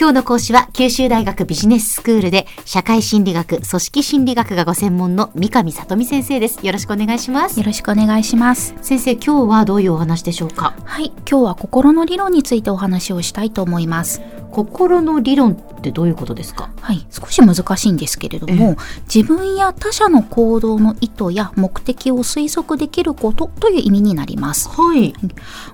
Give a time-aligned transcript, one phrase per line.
[0.00, 6.64] 今日の講師は九州大学ビジネススクールで社会心理学、組織心理学がご専門の三上里美先生です。
[6.64, 7.60] よろしくお願いします。
[7.60, 8.74] よろしくお願いします。
[8.80, 10.72] 先生、今日はどういうお話でしょうか？
[10.84, 14.22] はい、今日は心の理論についてお話をしたいと思います。
[14.52, 16.70] 心の理論ってどういうことですか？
[16.80, 18.76] はい、少し難しいんですけれども、
[19.14, 24.70] 自分や他者の行動の意図や目的を推測できることという意味になります。
[24.70, 25.12] はい。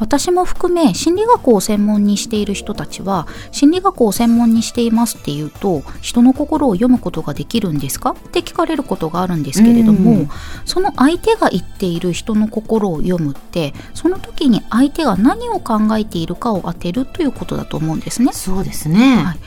[0.00, 8.10] 私も含め心理学を専門にしている人たちは心理学を専門にしていますっていうと人の心を読むことができるんですか？
[8.10, 10.30] って聞かれることがあるんですけれども、うん
[10.64, 18.32] その相手が言っている人の心を読むってその時に相手が何を考えているかを当てるということだと思うんですね。
[18.32, 19.16] そうですね。
[19.24, 19.38] はい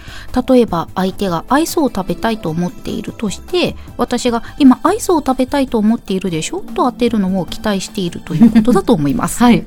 [0.50, 6.62] 例えば相手がアイスを食べたいと思っているとして私が今アイスを食べたいと思っているでしょ？
[6.62, 9.40] と当てるのを期待しているということだと思います。
[9.44, 9.66] はい。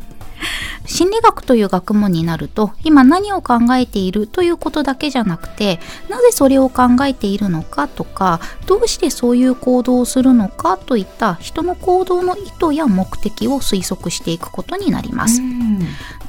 [0.87, 15.41] 心理学という学問になると今何を考えているということだけじゃなくてなぜそれを考えているのかとかどうしてそういう行動をするのかといった人の行動の意図や目的を推測していくことになります。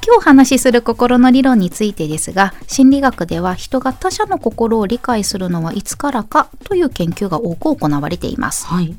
[0.06, 8.96] 今日お話しする心の理論についてですが心理学では人が他者の心を理解するのはいつからかという研究が多く行われていますはい。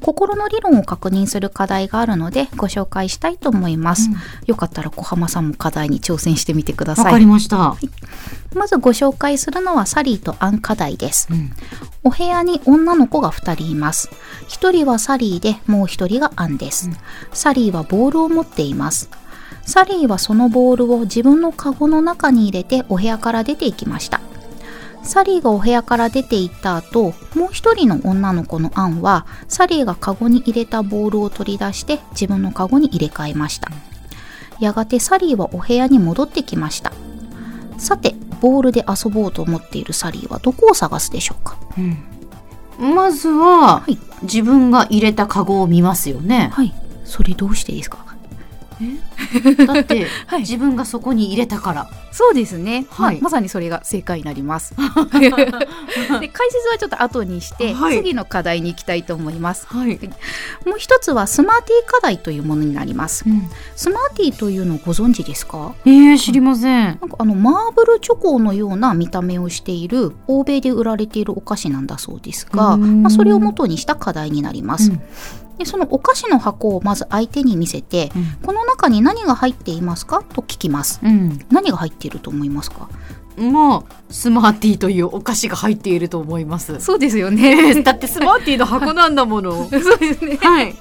[0.00, 7.12] 心の理論を確認する課題があるのでご紹介したいと思います、うんよかったら小浜さんも課題に挑戦してみてくだわさい。
[7.12, 7.76] かりました。
[8.54, 11.28] まずご紹介するのはサリーとアン課題です。
[11.30, 11.50] うん。
[12.04, 14.08] お部屋に女の子が2人います。
[14.48, 16.88] 1人はサリーでもう1人がアンです、
[17.32, 19.10] サリーはボールを持っています。
[19.64, 24.20] サリーはそのボールを自分のカゴの中に入れてお部屋から出て行きました。
[25.06, 33.70] サリーがお部屋から出て行った後もう一人の女の子のアンはサリーがカゴに入れたボールを取り出して自分のカゴに入れ替えました
[34.60, 36.92] やがてサリーはお部屋に戻ってきました。
[37.78, 41.58] さてボールで遊ぼうと思っているサリーはどこを探すでしょうか？
[42.78, 43.98] まずは、はい。
[44.22, 46.50] 自分が入れたカゴを見ますよね。
[46.52, 46.74] はい。
[47.04, 48.05] それどうしてですか？
[49.66, 50.40] だって、はい。
[50.40, 51.88] 自分がそこに入れたから。
[52.12, 53.16] そうですね、はい。
[53.16, 54.74] まあまさにそれが正解になります。
[55.20, 57.98] で解説はちょっと後にして、はい。
[57.98, 59.66] 次の課題に行きたいと思います。
[59.66, 59.98] はい。
[60.64, 63.24] もう一つはスマーティー課題というものになります。
[63.74, 65.74] スマーティーというのをご存知ですか？
[65.84, 66.86] えー、知りません。
[66.86, 73.02] なんかあのマーブルチョコのような見た目をしている欧米で売られているお菓子なんだそうですが、うん。
[73.02, 75.00] まあ、それを元にした課題になります、うん
[75.58, 78.10] でそのお菓子の箱をまず相手に見せて、
[78.42, 81.38] この中に何が入っていますかと聞きますうん。
[81.50, 82.88] 何が入っていると思いますか？
[83.38, 86.80] まあ、スマーティーというお菓子が入っていると思います。
[86.80, 89.68] そうですよえー だってスマーティーの箱なんだもの。
[89.68, 90.72] そうですねはい。
[90.72, 90.76] で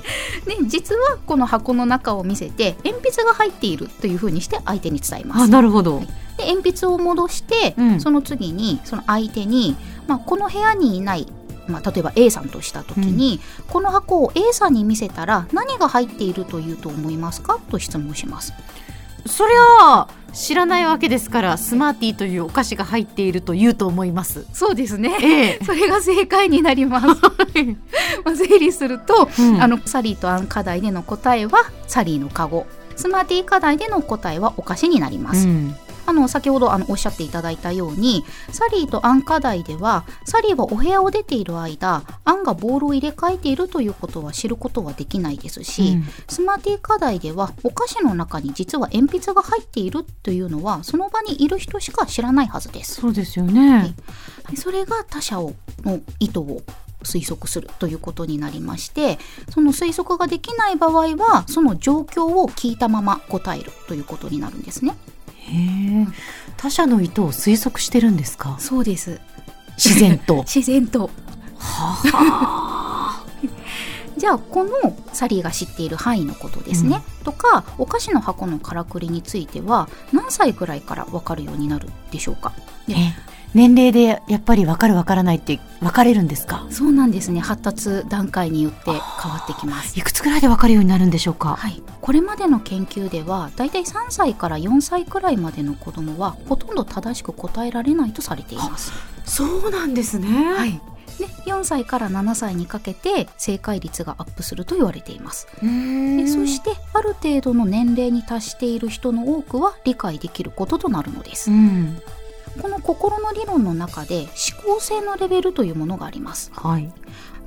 [0.68, 5.52] 実はこの箱の中を見せて鉛筆が入っているというふうにして相手に伝えまあ、す。
[5.52, 6.02] なるほど。
[6.38, 9.76] で鉛筆を戻して、うんその次にその相手に、
[10.08, 11.28] まあ、この部屋にいない、
[11.68, 13.40] まあ、例えば A さんとした時に、
[13.70, 17.60] この箱を A さんに見せたら何が入っているというと思いますか？
[17.72, 18.54] と質問します。
[19.28, 24.46] そりゃあ、知らないわけですから、スマーティーというお菓子が入っていると言うと思います。
[24.54, 27.08] そうですねええ それが正解になります。
[28.24, 31.54] まあ整理すると、うんあのサリーとアン課題での答えは
[31.88, 35.48] サリーのカゴスマーティー課題での答えはお菓子になります。
[35.48, 52.96] うんあの先ほどあのおっしゃっていただいたようにサリーとアン課題ではサリーはお部屋を出ている間アンがボールを入れ替えているということは知ることはできないですし、うんスマーティー課題ではお菓子の中に実は鉛筆が入っているというのはその場にいる人しか知らないはずです。
[52.96, 53.96] そうですよね。
[54.56, 56.62] それが他者をの意図を
[57.04, 59.18] 推測するということになりまして
[59.50, 64.96] その推測ができない場合はその状況を聞いたまま答えるということになるんですね。
[66.58, 68.56] 他者の意図を推測してるんですか？
[68.60, 69.20] そうです。
[69.78, 70.44] 自然と。
[70.48, 71.10] 自然と。
[71.58, 73.24] は
[74.18, 74.72] じゃあこの
[75.14, 82.54] サリーが知っている範囲のことですね、とかお菓子の箱のからくりについては何歳くらいから分かるようになるでしょうか？
[83.54, 86.68] 年齢でやっぱり分かる分からないって分かれるんですか？
[86.72, 87.40] そうなんですね。
[87.40, 89.98] 発達段階によって変わってきます。
[89.98, 91.56] いくつくらいで分かるようになるんでしょうか？
[91.56, 98.92] はい、これまでの研究ではだいたい3歳から4歳くらいまでの子供はほとんど正しく答えられないとされています。
[99.24, 100.54] そうなんですね。
[100.54, 100.82] はい、
[101.20, 105.48] で4歳から7歳にかけて正解率がアップすると言われています。
[105.62, 111.54] でそしてある程度の年齢に達している人の多くは理解できることとなるのですう。
[111.54, 112.02] ん。
[112.62, 114.28] この心の理論の中で
[114.64, 116.92] 思考性のレベルというものがありますはい。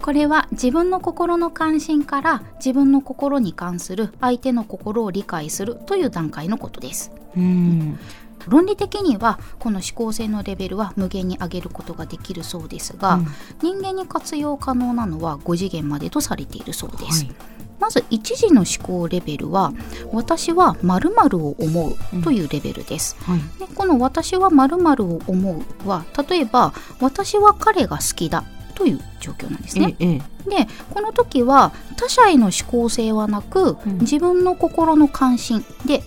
[0.02, 7.98] これは自分の心の関心から自分の心に関する相手の心を理解するという段階のことですうん。
[8.46, 13.26] 論理的にはこの思考性のレベルは無限に上げることができるそうですが、うん。
[13.62, 17.34] 人間に活用可能なのは5次元までとされているそうです、はい。
[17.80, 19.72] まず1次の思考レベルは
[20.12, 23.38] 私は〇〇を思うというレベルです、はい。
[23.58, 28.44] でこの私は〇〇を思うは例えば私は彼が好きだ
[28.74, 29.96] という状況なんですね。
[29.98, 30.18] ええ。
[30.18, 33.98] でこの時は他者への思考性はなく、うん。
[33.98, 36.02] 自分の心の関心で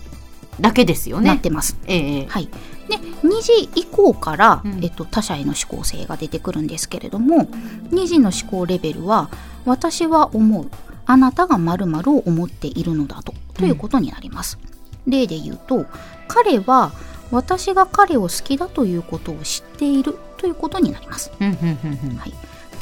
[0.59, 1.29] だけですよね。
[1.29, 2.25] なってます、ええ。
[2.27, 2.49] はい、
[2.87, 4.83] で2次以降から、うん。
[4.83, 7.45] えっと、他者への思考性が出てくるんですけれども
[7.91, 9.29] 2次の思考レベルは
[9.65, 10.69] 私は思う。
[11.05, 13.33] あなたが〇〇を思っているのだと。
[13.55, 14.57] ということになります、
[15.07, 15.85] 例で言うと
[16.27, 16.91] 彼は
[17.31, 20.17] 私が彼を好きだということを知っている。
[20.37, 21.31] ということになります。
[21.39, 21.55] うんうんう
[22.07, 22.17] んうん。
[22.17, 22.33] はい、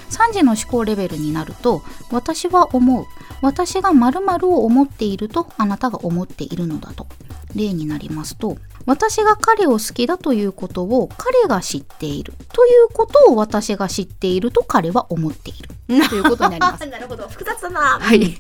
[0.10, 3.06] 3次の思考レベルになると私は思う。
[3.42, 7.08] 私が〇〇を思っているとあなたが思っているのだと
[7.56, 15.70] 例になりますと私が彼を好きだということを彼が知っているということを私が知っていると彼は思っている
[16.10, 16.86] ということになります。
[16.88, 17.28] なるほど。
[17.28, 17.80] 複雑だな。
[18.00, 18.38] はい、で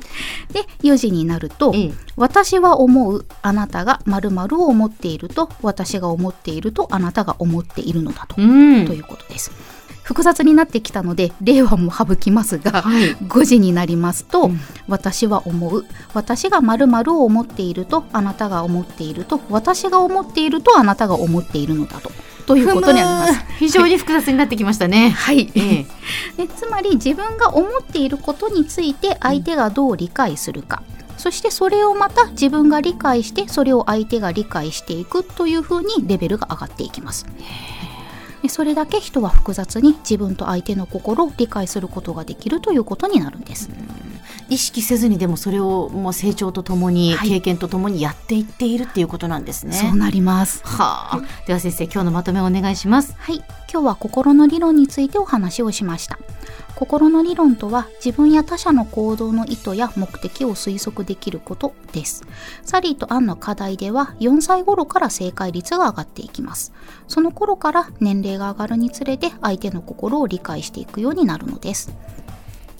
[0.81, 1.93] 4時になると、ええ。
[2.15, 8.85] 私は思うあなたが〇〇を思っていると私が思っているとあなたが思っているのだとうん。
[8.87, 9.51] ということです。
[10.09, 13.15] 複雑になってきたので令和も省きますが、はい。
[13.15, 15.85] 5時になりますと、うん私は思う
[16.15, 22.11] 私が〇〇を思っているとあなたが思っていると私が思っているとあなたが思っているのだと
[22.47, 23.45] ということになります。
[23.59, 25.11] 非常に複雑になってきましたね。
[25.11, 25.85] はい、え
[26.37, 26.47] え。
[26.47, 30.81] でつまり自分が思っていることについて相手がどう理解するか、
[31.17, 37.27] そしてそれをまた自分が理解してそれを相手が理解していくというふうにレベルが上がっていきます。
[38.41, 43.69] でそれだけ人は複雑に自分と相手の心を理解することができるということになるんです。
[44.49, 49.73] 意識せずにでもそれをもう成長とともに、はい経験とともにやっていっているっていうことなんですね。
[49.73, 50.63] そうなります。
[50.65, 51.21] はあ。
[51.45, 53.13] では先生、今日のまとめをお願いします。
[53.19, 53.37] はい、
[53.71, 56.17] 今日は心の理論についてお話をしました。
[56.75, 62.23] 心の理論とは自分や他者の行動の意図や目的を推測できることです。
[62.63, 66.73] サリーとアンの課題では4歳頃から正解率が上がっていきます。
[67.07, 71.91] その頃から年齢が上がるにつれて相手の心を理解していくようになるのです。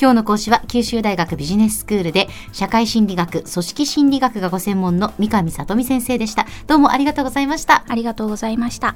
[0.02, 6.48] 今日の講師は九州大学ビジネススクールで社会心理学、組織心理学がご専門の三上里美先生でした。
[6.68, 7.84] どうもありがとうございました。
[7.86, 8.96] ありがとうございました。